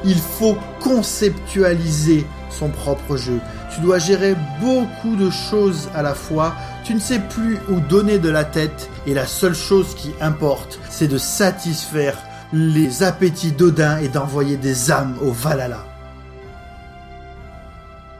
Il 0.03 0.19
faut 0.19 0.57
conceptualiser 0.81 2.27
son 2.49 2.69
propre 2.69 3.17
jeu. 3.17 3.39
Tu 3.73 3.81
dois 3.81 3.99
gérer 3.99 4.35
beaucoup 4.61 5.15
de 5.15 5.29
choses 5.29 5.89
à 5.95 6.01
la 6.01 6.13
fois. 6.13 6.53
Tu 6.85 6.93
ne 6.93 6.99
sais 6.99 7.19
plus 7.19 7.57
où 7.67 7.79
donner 7.79 8.19
de 8.19 8.29
la 8.29 8.45
tête. 8.45 8.91
Et 9.07 9.15
la 9.15 9.25
seule 9.25 9.55
chose 9.55 9.95
qui 9.95 10.11
importe, 10.21 10.79
c'est 10.91 11.07
de 11.07 11.17
satisfaire 11.17 12.15
les 12.53 13.01
appétits 13.01 13.51
d'Odin 13.51 13.97
et 13.97 14.07
d'envoyer 14.07 14.55
des 14.55 14.91
âmes 14.91 15.17
au 15.21 15.31
Valhalla. 15.31 15.83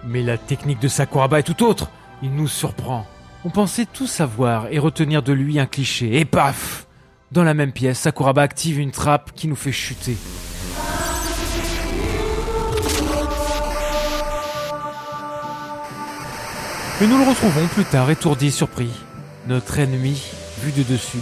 Mais 0.04 0.24
la 0.24 0.40
technique 0.40 0.82
de 0.82 0.88
Sakuraba 0.88 1.40
est 1.40 1.44
tout 1.44 1.64
autre. 1.64 1.92
Il 2.24 2.34
nous 2.34 2.48
surprend. 2.48 3.06
On 3.44 3.52
pensait 3.52 3.86
tout 3.86 4.08
savoir 4.08 4.68
et 4.72 4.80
retenir 4.80 5.22
de 5.22 5.32
lui 5.32 5.60
un 5.60 5.68
cliché. 5.68 6.20
Et 6.20 6.26
paf 6.26 6.88
Dans 7.32 7.44
la 7.44 7.54
même 7.54 7.72
pièce, 7.72 8.00
Sakuraba 8.00 8.42
active 8.42 8.80
une 8.80 8.92
trappe 8.92 9.32
qui 9.36 9.48
nous 9.48 9.56
fait 9.56 9.72
chuter. 9.72 10.18
Mais 17.02 17.08
nous 17.08 17.18
le 17.18 17.28
retrouvons 17.28 17.68
plus 17.68 17.84
tard, 17.84 18.10
étourdi, 18.10 18.52
surpris. 18.52 18.90
Notre 19.48 19.80
ennemi, 19.80 20.32
vu 20.62 20.72
de 20.72 20.90
dessus, 20.90 21.18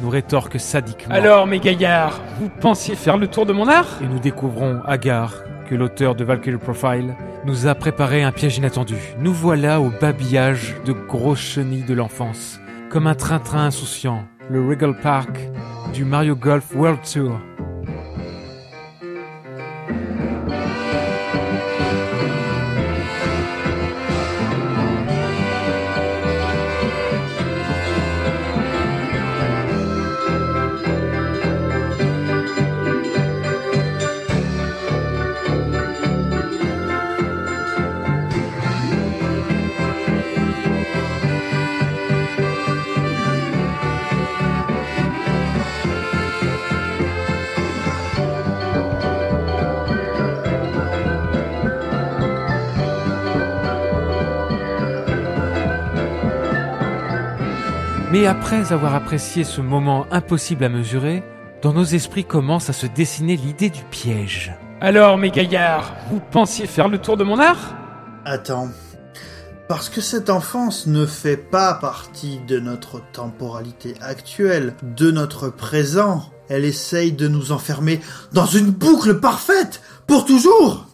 nous 0.00 0.10
rétorque 0.10 0.60
sadiquement. 0.60 1.12
Alors, 1.12 1.48
mes 1.48 1.58
gaillards, 1.58 2.20
vous 2.38 2.48
pensiez 2.48 2.94
faire 2.94 3.16
le 3.16 3.26
tour 3.26 3.44
de 3.44 3.52
mon 3.52 3.66
art? 3.66 3.98
Et 4.00 4.06
nous 4.06 4.20
découvrons 4.20 4.80
Agar, 4.86 5.34
que 5.68 5.74
l'auteur 5.74 6.14
de 6.14 6.22
Valkyrie 6.22 6.58
Profile 6.58 7.16
nous 7.44 7.66
a 7.66 7.74
préparé 7.74 8.22
un 8.22 8.30
piège 8.30 8.58
inattendu. 8.58 8.94
Nous 9.18 9.32
voilà 9.32 9.80
au 9.80 9.90
babillage 9.90 10.76
de 10.84 10.92
grosses 10.92 11.40
chenilles 11.40 11.82
de 11.82 11.94
l'enfance, 11.94 12.60
comme 12.88 13.08
un 13.08 13.16
train-train 13.16 13.66
insouciant, 13.66 14.24
le 14.48 14.64
Regal 14.64 14.96
Park 15.00 15.36
du 15.92 16.04
Mario 16.04 16.36
Golf 16.36 16.76
World 16.76 17.00
Tour. 17.02 17.40
Mais 58.18 58.26
après 58.26 58.72
avoir 58.72 58.96
apprécié 58.96 59.44
ce 59.44 59.60
moment 59.60 60.04
impossible 60.10 60.64
à 60.64 60.68
mesurer, 60.68 61.22
dans 61.62 61.72
nos 61.72 61.84
esprits 61.84 62.24
commence 62.24 62.68
à 62.68 62.72
se 62.72 62.88
dessiner 62.88 63.36
l'idée 63.36 63.70
du 63.70 63.84
piège. 63.84 64.52
Alors, 64.80 65.18
mes 65.18 65.30
gaillards, 65.30 65.94
vous 66.10 66.18
pensiez 66.32 66.66
faire 66.66 66.88
le 66.88 66.98
tour 66.98 67.16
de 67.16 67.22
mon 67.22 67.38
art? 67.38 67.76
Attends. 68.24 68.70
Parce 69.68 69.88
que 69.88 70.00
cette 70.00 70.30
enfance 70.30 70.88
ne 70.88 71.06
fait 71.06 71.36
pas 71.36 71.74
partie 71.74 72.40
de 72.48 72.58
notre 72.58 73.00
temporalité 73.12 73.94
actuelle, 74.00 74.74
de 74.82 75.12
notre 75.12 75.48
présent. 75.48 76.24
Elle 76.48 76.64
essaye 76.64 77.12
de 77.12 77.28
nous 77.28 77.52
enfermer 77.52 78.00
dans 78.32 78.46
une 78.46 78.70
boucle 78.70 79.20
parfaite, 79.20 79.80
pour 80.08 80.24
toujours 80.24 80.86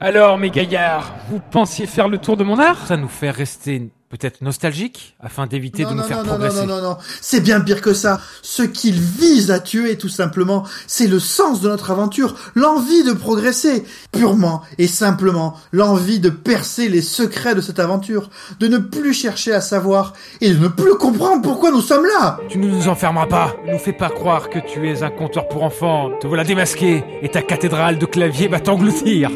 Alors, 0.00 0.36
mes 0.36 0.50
gaillards, 0.50 1.14
vous 1.30 1.40
pensiez 1.52 1.86
faire 1.86 2.08
le 2.08 2.18
tour 2.18 2.36
de 2.36 2.42
mon 2.42 2.58
art? 2.58 2.88
Ça 2.88 2.96
nous 2.96 3.06
fait 3.06 3.30
rester 3.30 3.92
Peut-être 4.08 4.40
nostalgique, 4.40 5.16
afin 5.20 5.48
d'éviter 5.48 5.84
de 5.84 5.90
nous 5.90 5.96
non, 5.96 6.02
faire 6.04 6.18
non, 6.18 6.22
non, 6.22 6.28
progresser. 6.28 6.60
non, 6.60 6.66
non, 6.66 6.76
non, 6.76 6.88
non. 6.90 6.96
C'est 7.20 7.40
bien 7.40 7.60
pire 7.60 7.80
que 7.80 7.92
ça. 7.92 8.20
Ce 8.40 8.62
qu'il 8.62 9.00
vise 9.00 9.50
à 9.50 9.58
tuer, 9.58 9.98
tout 9.98 10.08
simplement, 10.08 10.64
c'est 10.86 11.08
le 11.08 11.18
sens 11.18 11.60
de 11.60 11.68
notre 11.68 11.90
aventure, 11.90 12.36
l'envie 12.54 13.02
de 13.02 13.12
progresser, 13.12 13.84
purement 14.12 14.62
et 14.78 14.86
simplement 14.86 15.56
l'envie 15.72 16.20
de 16.20 16.30
percer 16.30 16.88
les 16.88 17.02
secrets 17.02 17.56
de 17.56 17.60
cette 17.60 17.80
aventure, 17.80 18.30
de 18.60 18.68
ne 18.68 18.78
plus 18.78 19.12
chercher 19.12 19.52
à 19.52 19.60
savoir 19.60 20.12
et 20.40 20.50
de 20.50 20.58
ne 20.58 20.68
plus 20.68 20.94
comprendre 20.94 21.42
pourquoi 21.42 21.72
nous 21.72 21.80
sommes 21.80 22.06
là. 22.06 22.38
Tu 22.48 22.58
ne 22.58 22.68
nous 22.68 22.86
enfermeras 22.86 23.26
pas. 23.26 23.56
Ne 23.66 23.72
nous 23.72 23.78
fais 23.80 23.92
pas 23.92 24.10
croire 24.10 24.50
que 24.50 24.60
tu 24.60 24.88
es 24.88 25.02
un 25.02 25.10
conteur 25.10 25.48
pour 25.48 25.64
enfants. 25.64 26.10
Te 26.20 26.28
voilà 26.28 26.44
démasqué 26.44 27.02
et 27.22 27.28
ta 27.28 27.42
cathédrale 27.42 27.98
de 27.98 28.06
clavier 28.06 28.46
va 28.46 28.60
t'engloutir. 28.60 29.30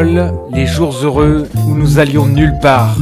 Les 0.00 0.64
jours 0.64 0.94
heureux 1.02 1.48
où 1.66 1.74
nous 1.74 1.98
allions 1.98 2.26
nulle 2.26 2.56
part. 2.62 2.94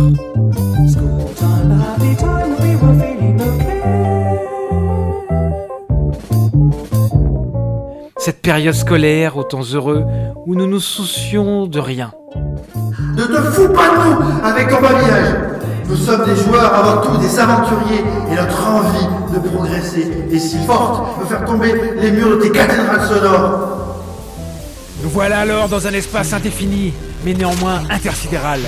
Cette 8.17 8.41
période 8.41 8.75
scolaire 8.75 9.37
aux 9.37 9.43
temps 9.43 9.61
heureux 9.75 10.05
où 10.47 10.55
nous 10.55 10.67
nous 10.67 10.81
soucions 10.81 11.67
de 11.67 11.79
rien. 11.81 12.13
Ne 13.15 13.25
te 13.25 13.43
fous 13.43 13.69
pas 13.69 13.91
de 13.91 14.15
nous 14.15 14.47
avec 14.47 14.71
ton 14.71 14.81
babillage. 14.81 15.35
Nous 15.91 15.97
sommes 15.97 16.25
des 16.25 16.35
joueurs 16.35 16.75
avant 16.75 17.03
tout, 17.03 17.19
des 17.19 17.39
aventuriers, 17.39 18.05
et 18.33 18.35
notre 18.37 18.69
envie 18.69 19.35
de 19.35 19.39
progresser 19.47 20.11
est 20.33 20.39
si 20.39 20.57
forte 20.65 21.21
de 21.21 21.27
faire 21.27 21.45
tomber 21.45 21.75
les 22.01 22.11
murs 22.11 22.39
de 22.39 22.43
tes 22.43 22.51
cathédrales 22.51 23.07
sonores. 23.07 23.86
Voilà 25.17 25.41
alors 25.41 25.67
dans 25.71 25.87
un 25.87 25.95
espace 25.95 26.35
indéfini, 26.35 26.93
mais 27.25 27.33
néanmoins 27.33 27.85
intersidéral. 27.89 28.61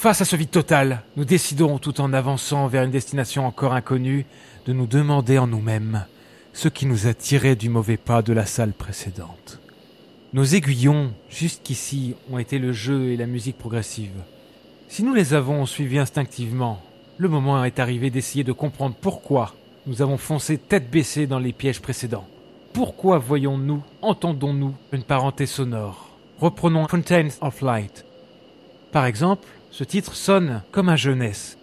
Face 0.00 0.22
à 0.22 0.24
ce 0.24 0.34
vide 0.34 0.50
total, 0.50 1.02
nous 1.18 1.26
décidons, 1.26 1.76
tout 1.76 2.00
en 2.00 2.14
avançant 2.14 2.66
vers 2.68 2.84
une 2.84 2.90
destination 2.90 3.46
encore 3.46 3.74
inconnue, 3.74 4.24
de 4.64 4.72
nous 4.72 4.86
demander 4.86 5.36
en 5.36 5.46
nous-mêmes 5.46 6.06
ce 6.54 6.68
qui 6.68 6.86
nous 6.86 7.06
a 7.06 7.12
tiré 7.12 7.54
du 7.54 7.68
mauvais 7.68 7.98
pas 7.98 8.22
de 8.22 8.32
la 8.32 8.46
salle 8.46 8.72
précédente. 8.72 9.60
Nos 10.32 10.44
aiguillons, 10.44 11.12
jusqu'ici, 11.28 12.14
ont 12.32 12.38
été 12.38 12.58
le 12.58 12.72
jeu 12.72 13.10
et 13.10 13.18
la 13.18 13.26
musique 13.26 13.58
progressive. 13.58 14.22
Si 14.88 15.02
nous 15.02 15.12
les 15.12 15.34
avons 15.34 15.66
suivis 15.66 15.98
instinctivement, 15.98 16.80
le 17.18 17.28
moment 17.28 17.62
est 17.62 17.78
arrivé 17.78 18.08
d'essayer 18.08 18.42
de 18.42 18.52
comprendre 18.52 18.96
pourquoi 18.98 19.54
nous 19.86 20.00
avons 20.00 20.16
foncé 20.16 20.56
tête 20.56 20.90
baissée 20.90 21.26
dans 21.26 21.38
les 21.38 21.52
pièges 21.52 21.82
précédents. 21.82 22.26
Pourquoi 22.72 23.18
voyons-nous, 23.18 23.82
entendons-nous 24.00 24.72
une 24.92 25.02
parenté 25.02 25.44
sonore? 25.44 26.08
Reprenons 26.38 26.88
Fountains 26.88 27.36
of 27.42 27.60
Light. 27.60 28.06
Par 28.92 29.04
exemple, 29.04 29.46
ce 29.70 29.84
titre 29.84 30.14
sonne 30.14 30.62
comme 30.72 30.88
un 30.88 30.96
jeunesse. 30.96 31.56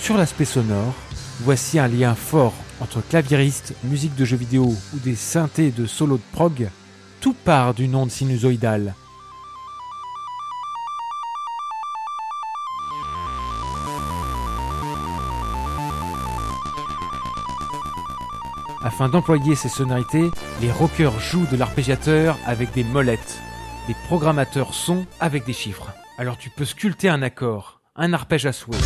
Sur 0.00 0.16
l'aspect 0.16 0.44
sonore, 0.44 0.94
voici 1.40 1.78
un 1.78 1.88
lien 1.88 2.14
fort 2.14 2.54
entre 2.80 3.00
claviériste, 3.00 3.74
musique 3.84 4.14
de 4.14 4.24
jeux 4.24 4.36
vidéo 4.36 4.64
ou 4.66 4.98
des 4.98 5.16
synthés 5.16 5.70
de 5.70 5.86
solo 5.86 6.16
de 6.16 6.22
prog. 6.32 6.70
Tout 7.20 7.34
part 7.34 7.74
d'une 7.74 7.94
onde 7.94 8.10
sinusoïdale. 8.10 8.94
Afin 18.96 19.10
d'employer 19.10 19.54
ces 19.54 19.68
sonorités, 19.68 20.30
les 20.62 20.72
rockers 20.72 21.20
jouent 21.20 21.46
de 21.52 21.58
l'arpégiateur 21.58 22.38
avec 22.46 22.72
des 22.72 22.82
molettes, 22.82 23.42
des 23.88 23.94
programmateurs 24.06 24.72
son 24.72 25.04
avec 25.20 25.44
des 25.44 25.52
chiffres. 25.52 25.92
Alors 26.16 26.38
tu 26.38 26.48
peux 26.48 26.64
sculpter 26.64 27.10
un 27.10 27.20
accord, 27.20 27.82
un 27.94 28.14
arpège 28.14 28.46
à 28.46 28.54
souhait. 28.54 28.78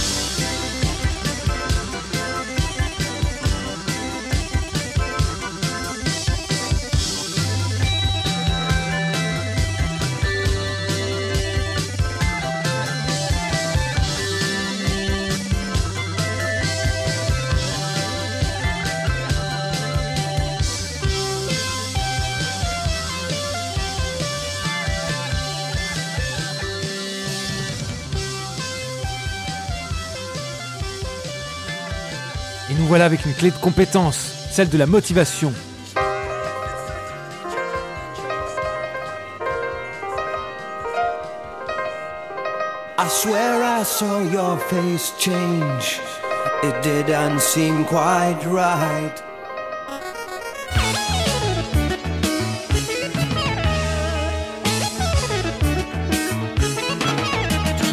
Et 32.70 32.74
nous 32.74 32.86
voilà 32.86 33.04
avec 33.04 33.26
une 33.26 33.34
clé 33.34 33.50
de 33.50 33.56
compétence, 33.56 34.46
celle 34.50 34.68
de 34.68 34.78
la 34.78 34.86
motivation. 34.86 35.52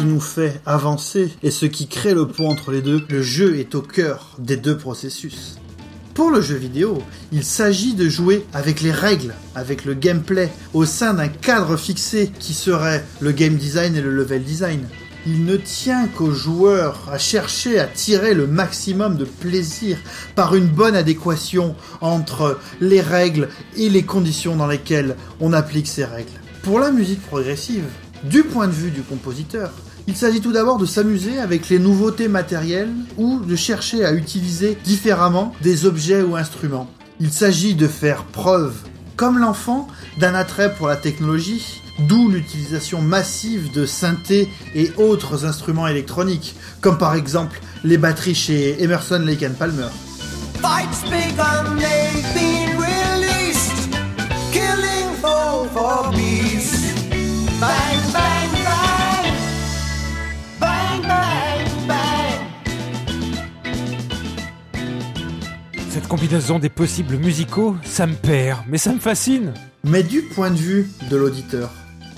Nous 0.08 0.20
fait 0.20 0.60
avancer 0.66 1.32
et 1.42 1.50
ce 1.50 1.66
qui 1.66 1.86
crée 1.86 2.14
le 2.14 2.26
pont 2.26 2.48
entre 2.48 2.72
les 2.72 2.82
deux, 2.82 3.04
le 3.08 3.22
jeu 3.22 3.58
est 3.58 3.74
au 3.74 3.82
cœur 3.82 4.36
des 4.38 4.56
deux 4.56 4.76
processus. 4.76 5.58
Pour 6.14 6.32
le 6.32 6.40
jeu 6.40 6.56
vidéo, 6.56 7.00
il 7.30 7.44
s'agit 7.44 7.94
de 7.94 8.08
jouer 8.08 8.44
avec 8.52 8.80
les 8.80 8.90
règles, 8.90 9.34
avec 9.54 9.84
le 9.84 9.94
gameplay, 9.94 10.50
au 10.74 10.84
sein 10.84 11.14
d'un 11.14 11.28
cadre 11.28 11.76
fixé 11.76 12.32
qui 12.40 12.54
serait 12.54 13.04
le 13.20 13.30
game 13.30 13.54
design 13.54 13.94
et 13.94 14.00
le 14.00 14.10
level 14.10 14.42
design. 14.42 14.80
Il 15.26 15.44
ne 15.44 15.56
tient 15.56 16.08
qu'aux 16.08 16.32
joueurs 16.32 17.08
à 17.12 17.18
chercher 17.18 17.78
à 17.78 17.84
tirer 17.86 18.34
le 18.34 18.48
maximum 18.48 19.16
de 19.16 19.24
plaisir 19.24 19.98
par 20.34 20.56
une 20.56 20.66
bonne 20.66 20.96
adéquation 20.96 21.76
entre 22.00 22.58
les 22.80 23.00
règles 23.00 23.48
et 23.76 23.88
les 23.88 24.02
conditions 24.02 24.56
dans 24.56 24.66
lesquelles 24.66 25.14
on 25.38 25.52
applique 25.52 25.86
ces 25.86 26.04
règles. 26.04 26.32
Pour 26.64 26.80
la 26.80 26.90
musique 26.90 27.22
progressive, 27.22 27.84
du 28.24 28.42
point 28.42 28.66
de 28.66 28.72
vue 28.72 28.90
du 28.90 29.02
compositeur, 29.02 29.70
il 30.08 30.16
s'agit 30.16 30.40
tout 30.40 30.52
d'abord 30.52 30.78
de 30.78 30.86
s'amuser 30.86 31.38
avec 31.38 31.68
les 31.68 31.78
nouveautés 31.78 32.28
matérielles 32.28 32.94
ou 33.18 33.40
de 33.40 33.54
chercher 33.54 34.06
à 34.06 34.12
utiliser 34.12 34.78
différemment 34.82 35.54
des 35.60 35.84
objets 35.84 36.22
ou 36.22 36.34
instruments. 36.34 36.88
Il 37.20 37.30
s'agit 37.30 37.74
de 37.74 37.86
faire 37.86 38.24
preuve, 38.24 38.74
comme 39.16 39.38
l'enfant, 39.38 39.86
d'un 40.16 40.34
attrait 40.34 40.74
pour 40.74 40.88
la 40.88 40.96
technologie 40.96 41.82
D'où 41.98 42.28
l'utilisation 42.28 43.02
massive 43.02 43.72
de 43.72 43.84
synthés 43.84 44.48
et 44.76 44.92
autres 44.98 45.44
instruments 45.44 45.88
électroniques, 45.88 46.54
comme 46.80 46.96
par 46.96 47.16
exemple 47.16 47.60
les 47.82 47.98
batteries 47.98 48.36
chez 48.36 48.80
Emerson 48.80 49.18
Lake 49.18 49.44
Palmer. 49.58 49.88
Cette 66.08 66.20
combinaison 66.20 66.58
des 66.58 66.70
possibles 66.70 67.18
musicaux, 67.18 67.76
ça 67.84 68.06
me 68.06 68.14
perd, 68.14 68.60
mais 68.66 68.78
ça 68.78 68.94
me 68.94 68.98
fascine. 68.98 69.52
Mais 69.84 70.02
du 70.02 70.22
point 70.22 70.50
de 70.50 70.56
vue 70.56 70.90
de 71.10 71.16
l'auditeur, 71.18 71.70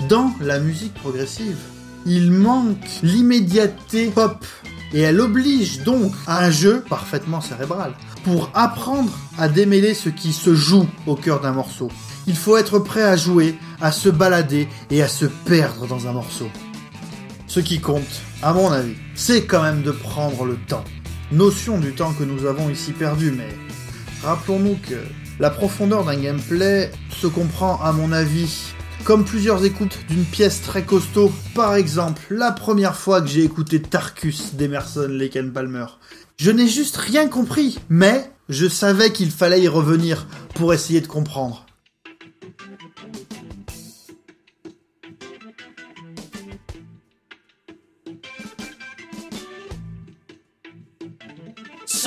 dans 0.08 0.30
la 0.40 0.60
musique 0.60 0.94
progressive, 0.94 1.58
il 2.06 2.30
manque 2.30 2.86
l'immédiateté 3.02 4.06
pop 4.10 4.46
et 4.92 5.00
elle 5.00 5.20
oblige 5.20 5.82
donc 5.82 6.12
à 6.28 6.44
un 6.44 6.52
jeu 6.52 6.84
parfaitement 6.88 7.40
cérébral 7.40 7.94
pour 8.22 8.52
apprendre 8.54 9.10
à 9.38 9.48
démêler 9.48 9.94
ce 9.94 10.08
qui 10.08 10.32
se 10.32 10.54
joue 10.54 10.86
au 11.08 11.16
cœur 11.16 11.40
d'un 11.40 11.50
morceau. 11.52 11.88
Il 12.28 12.36
faut 12.36 12.56
être 12.58 12.78
prêt 12.78 13.02
à 13.02 13.16
jouer, 13.16 13.58
à 13.80 13.90
se 13.90 14.08
balader 14.08 14.68
et 14.92 15.02
à 15.02 15.08
se 15.08 15.24
perdre 15.24 15.88
dans 15.88 16.06
un 16.06 16.12
morceau. 16.12 16.48
Ce 17.48 17.58
qui 17.58 17.80
compte, 17.80 18.22
à 18.40 18.52
mon 18.52 18.70
avis, 18.70 18.94
c'est 19.16 19.46
quand 19.46 19.64
même 19.64 19.82
de 19.82 19.90
prendre 19.90 20.44
le 20.44 20.54
temps. 20.68 20.84
Notion 21.32 21.78
du 21.78 21.92
temps 21.92 22.12
que 22.12 22.22
nous 22.22 22.46
avons 22.46 22.70
ici 22.70 22.92
perdu, 22.92 23.32
mais 23.36 23.48
rappelons-nous 24.22 24.76
que 24.76 24.96
la 25.38 25.50
profondeur 25.50 26.04
d'un 26.04 26.16
gameplay 26.16 26.90
se 27.10 27.26
comprend, 27.26 27.80
à 27.82 27.92
mon 27.92 28.12
avis, 28.12 28.72
comme 29.04 29.24
plusieurs 29.24 29.64
écoutes 29.64 29.98
d'une 30.08 30.24
pièce 30.24 30.62
très 30.62 30.82
costaud. 30.82 31.32
Par 31.54 31.74
exemple, 31.74 32.22
la 32.30 32.52
première 32.52 32.96
fois 32.96 33.20
que 33.20 33.28
j'ai 33.28 33.44
écouté 33.44 33.80
Tarkus 33.80 34.54
d'Emerson 34.54 35.08
Lake 35.08 35.38
Palmer. 35.52 35.86
Je 36.36 36.50
n'ai 36.50 36.68
juste 36.68 36.96
rien 36.96 37.28
compris, 37.28 37.78
mais 37.88 38.30
je 38.48 38.66
savais 38.66 39.12
qu'il 39.12 39.30
fallait 39.30 39.62
y 39.62 39.68
revenir 39.68 40.26
pour 40.54 40.74
essayer 40.74 41.00
de 41.00 41.06
comprendre. 41.06 41.66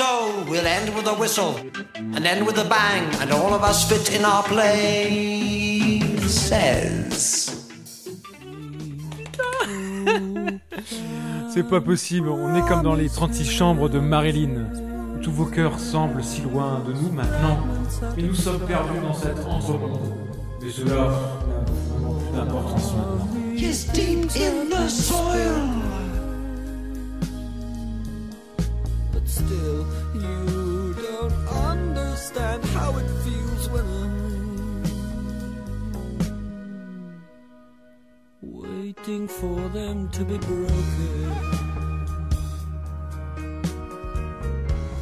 So 0.04 0.44
we'll 0.50 0.66
end 0.66 0.94
with 0.94 1.06
a 1.06 1.14
whistle 1.14 1.56
and 1.94 2.26
end 2.26 2.46
with 2.46 2.58
a 2.58 2.64
bang, 2.68 3.04
and 3.22 3.32
all 3.32 3.54
of 3.54 3.62
us 3.62 3.88
fit 3.88 4.14
in 4.14 4.22
our 4.26 4.42
places. 4.42 4.70
C'est 11.54 11.62
pas 11.62 11.80
possible, 11.80 12.28
on 12.28 12.54
est 12.54 12.68
comme 12.68 12.82
dans 12.82 12.94
les 12.94 13.08
36 13.08 13.48
chambres 13.48 13.88
de 13.88 13.98
Marilyn. 13.98 14.66
où 15.16 15.22
Tous 15.22 15.32
vos 15.32 15.46
cœurs 15.46 15.78
semblent 15.78 16.22
si 16.22 16.42
loin 16.42 16.82
de 16.86 16.92
nous 16.92 17.10
maintenant. 17.10 17.60
Mais 18.14 18.24
nous 18.24 18.34
sommes 18.34 18.60
perdus 18.60 19.00
dans 19.00 19.14
cet 19.14 19.38
entremonde. 19.46 20.12
Mais 20.60 20.70
cela 20.70 20.96
n'a 20.96 21.62
plus 21.64 22.36
d'importance 22.36 22.92
maintenant. 22.92 23.24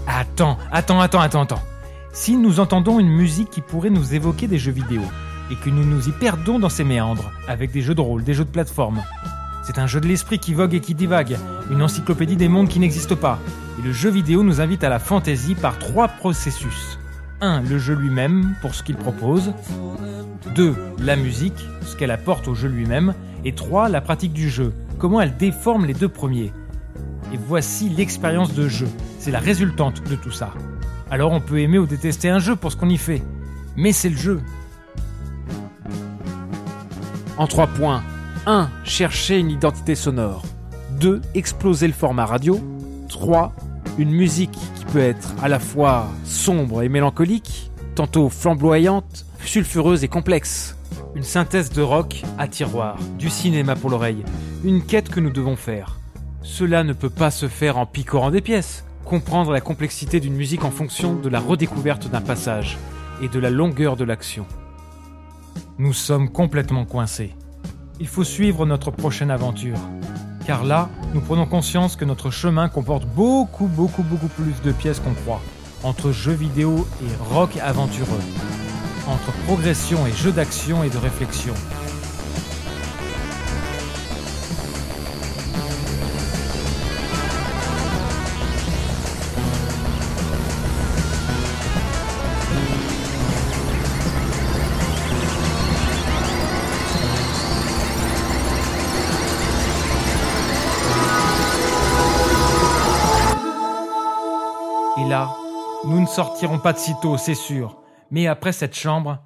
Attends, 0.07 0.59
attends, 0.71 1.01
attends, 1.01 1.21
attends, 1.21 1.42
attends. 1.42 1.62
Si 2.12 2.37
nous 2.37 2.61
entendons 2.61 2.99
une 2.99 3.09
musique 3.09 3.51
qui 3.51 3.61
pourrait 3.61 3.90
nous 3.90 4.14
évoquer 4.14 4.47
des 4.47 4.59
jeux 4.59 4.73
vidéo, 4.73 5.03
et 5.51 5.57
que 5.57 5.71
nous 5.71 5.85
nous 5.85 6.09
y 6.09 6.12
perdons 6.12 6.59
dans 6.59 6.68
ces 6.68 6.85
méandres, 6.85 7.31
avec 7.47 7.71
des 7.71 7.83
jeux 7.83 7.95
de 7.95 8.01
rôle, 8.01 8.25
des 8.25 8.35
jeux 8.35 8.45
de 8.45 8.51
plateforme, 8.51 9.03
c'est 9.62 9.79
un 9.79 9.87
jeu 9.87 10.01
de 10.01 10.09
l'esprit 10.09 10.38
qui 10.38 10.55
vogue 10.55 10.75
et 10.75 10.81
qui 10.81 10.95
divague, 10.95 11.37
une 11.71 11.83
encyclopédie 11.83 12.37
des 12.37 12.49
mondes 12.49 12.68
qui 12.68 12.81
n'existent 12.81 13.16
pas. 13.16 13.38
Le 13.85 13.90
jeu 13.90 14.11
vidéo 14.11 14.45
nous 14.45 14.61
invite 14.61 14.85
à 14.85 14.88
la 14.88 15.01
fantaisie 15.01 15.57
par 15.57 15.77
trois 15.77 16.07
processus. 16.07 17.01
1. 17.40 17.62
Le 17.62 17.79
jeu 17.79 17.95
lui-même, 17.95 18.55
pour 18.61 18.77
ce 18.77 18.85
qu'il 18.85 18.95
propose. 18.95 19.53
2. 20.55 20.77
La 21.01 21.16
musique, 21.16 21.66
ce 21.85 21.97
qu'elle 21.97 22.12
apporte 22.12 22.47
au 22.47 22.55
jeu 22.55 22.68
lui-même. 22.68 23.12
Et 23.45 23.57
3. 23.57 23.88
La 23.88 24.01
pratique 24.01 24.33
du 24.33 24.49
jeu, 24.49 24.73
comment 24.99 25.21
elle 25.21 25.37
déforme 25.37 25.85
les 25.85 25.95
deux 25.95 26.09
premiers. 26.09 26.53
Et 27.33 27.37
voici 27.37 27.88
l'expérience 27.88 28.55
de 28.55 28.68
jeu. 28.68 28.87
C'est 29.18 29.33
la 29.33 29.40
résultante 29.40 30.09
de 30.09 30.14
tout 30.14 30.31
ça. 30.31 30.53
Alors 31.11 31.33
on 31.33 31.40
peut 31.40 31.59
aimer 31.59 31.79
ou 31.79 31.87
détester 31.87 32.31
un 32.31 32.38
jeu 32.38 32.55
pour 32.55 32.71
ce 32.71 32.77
qu'on 32.77 32.88
y 32.88 32.99
fait. 32.99 33.21
Mais 33.75 33.90
c'est 33.90 34.11
le 34.11 34.16
jeu. 34.16 34.40
En 37.37 37.49
trois 37.49 37.66
points. 37.66 38.05
1. 38.47 38.68
Chercher 38.85 39.40
une 39.40 39.51
identité 39.51 39.97
sonore. 39.97 40.45
2. 41.01 41.21
Exploser 41.35 41.88
le 41.88 41.92
format 41.92 42.27
radio. 42.27 42.61
3. 43.09 43.53
Une 43.99 44.11
musique 44.11 44.53
qui 44.53 44.85
peut 44.87 45.01
être 45.01 45.35
à 45.43 45.49
la 45.49 45.59
fois 45.59 46.09
sombre 46.25 46.83
et 46.83 46.89
mélancolique, 46.89 47.71
tantôt 47.95 48.31
flamboyante, 48.31 49.27
sulfureuse 49.45 50.03
et 50.03 50.09
complexe. 50.09 50.79
Une 51.15 51.23
synthèse 51.23 51.71
de 51.71 51.83
rock 51.83 52.23
à 52.39 52.49
tiroir, 52.49 52.99
du 53.19 53.29
cinéma 53.29 53.77
pour 53.77 53.91
l'oreille, 53.91 54.25
une 54.65 54.83
quête 54.83 55.11
que 55.11 55.21
nous 55.21 55.31
devons 55.31 55.57
faire. 55.57 55.99
Cela 56.43 56.85
ne 56.85 56.95
peut 56.95 57.11
pas 57.11 57.31
se 57.31 57.49
faire 57.49 57.77
en 57.77 57.85
picorant 57.85 58.31
des 58.31 58.41
pièces. 58.41 58.85
Comprendre 59.05 59.53
la 59.53 59.61
complexité 59.61 60.21
d'une 60.21 60.37
musique 60.37 60.65
en 60.65 60.71
fonction 60.71 61.15
de 61.15 61.29
la 61.29 61.41
redécouverte 61.41 62.09
d'un 62.09 62.23
passage 62.23 62.79
et 63.21 63.29
de 63.29 63.39
la 63.39 63.51
longueur 63.51 63.97
de 63.97 64.05
l'action. 64.05 64.47
Nous 65.79 65.93
sommes 65.93 66.31
complètement 66.31 66.87
coincés. 66.87 67.35
Il 68.01 68.07
faut 68.07 68.25
suivre 68.25 68.65
notre 68.65 68.91
prochaine 68.91 69.31
aventure. 69.31 69.79
Car 70.47 70.65
là, 70.65 70.89
nous 71.15 71.21
prenons 71.21 71.47
conscience 71.47 71.95
que 71.97 72.05
notre 72.05 72.31
chemin 72.31 72.69
comporte 72.69 73.07
beaucoup, 73.07 73.67
beaucoup, 73.67 74.03
beaucoup 74.03 74.29
plus 74.29 74.61
de 74.65 74.73
pièces 74.73 75.01
qu'on 75.01 75.15
croit. 75.15 75.41
Entre 75.85 76.11
jeux 76.11 76.33
vidéo 76.33 76.87
et 77.03 77.35
rock 77.35 77.57
aventureux. 77.63 78.21
Entre 79.09 79.33
progression 79.47 80.07
et 80.07 80.13
jeux 80.13 80.33
d'action 80.33 80.83
et 80.85 80.91
de 80.91 80.99
réflexion. 80.99 81.55
Ne 106.03 106.07
sortirons 106.07 106.59
pas 106.59 106.73
de 106.73 106.79
sitôt, 106.79 107.17
c'est 107.17 107.35
sûr. 107.35 107.79
Mais 108.11 108.27
après 108.27 108.53
cette 108.53 108.77
chambre, 108.77 109.19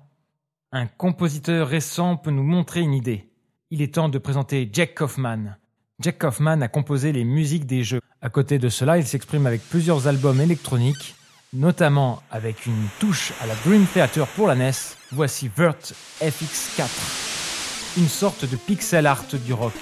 un 0.72 0.86
compositeur 0.86 1.68
récent 1.68 2.16
peut 2.16 2.30
nous 2.30 2.42
montrer 2.42 2.80
une 2.80 2.94
idée. 2.94 3.28
Il 3.70 3.82
est 3.82 3.94
temps 3.94 4.08
de 4.08 4.18
présenter 4.18 4.68
Jack 4.72 4.94
Kaufman. 4.94 5.56
Jack 6.00 6.18
Kaufman 6.18 6.62
a 6.62 6.68
composé 6.68 7.12
les 7.12 7.24
musiques 7.24 7.66
des 7.66 7.82
jeux. 7.82 8.00
À 8.20 8.28
côté 8.28 8.58
de 8.58 8.68
cela, 8.68 8.98
il 8.98 9.06
s'exprime 9.06 9.46
avec 9.46 9.62
plusieurs 9.68 10.06
albums 10.06 10.40
électroniques, 10.40 11.14
notamment 11.52 12.22
avec 12.30 12.66
une 12.66 12.86
touche 13.00 13.32
à 13.42 13.46
la 13.46 13.54
Dream 13.64 13.86
Theater 13.86 14.26
pour 14.28 14.46
la 14.46 14.54
NES. 14.54 14.70
Voici 15.12 15.50
Vert 15.56 15.78
FX4, 16.20 17.98
une 17.98 18.08
sorte 18.08 18.48
de 18.48 18.56
pixel 18.56 19.06
art 19.06 19.24
du 19.44 19.52
rock. 19.52 19.74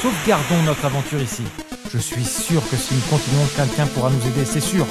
Sauvegardons 0.00 0.62
notre 0.64 0.84
aventure 0.84 1.20
ici. 1.20 1.42
Je 1.92 1.98
suis 1.98 2.24
sûr 2.24 2.62
que 2.70 2.76
si 2.76 2.94
nous 2.94 3.00
continuons, 3.10 3.46
quelqu'un 3.56 3.86
pourra 3.86 4.10
nous 4.10 4.26
aider, 4.26 4.44
c'est 4.44 4.60
sûr. 4.60 4.86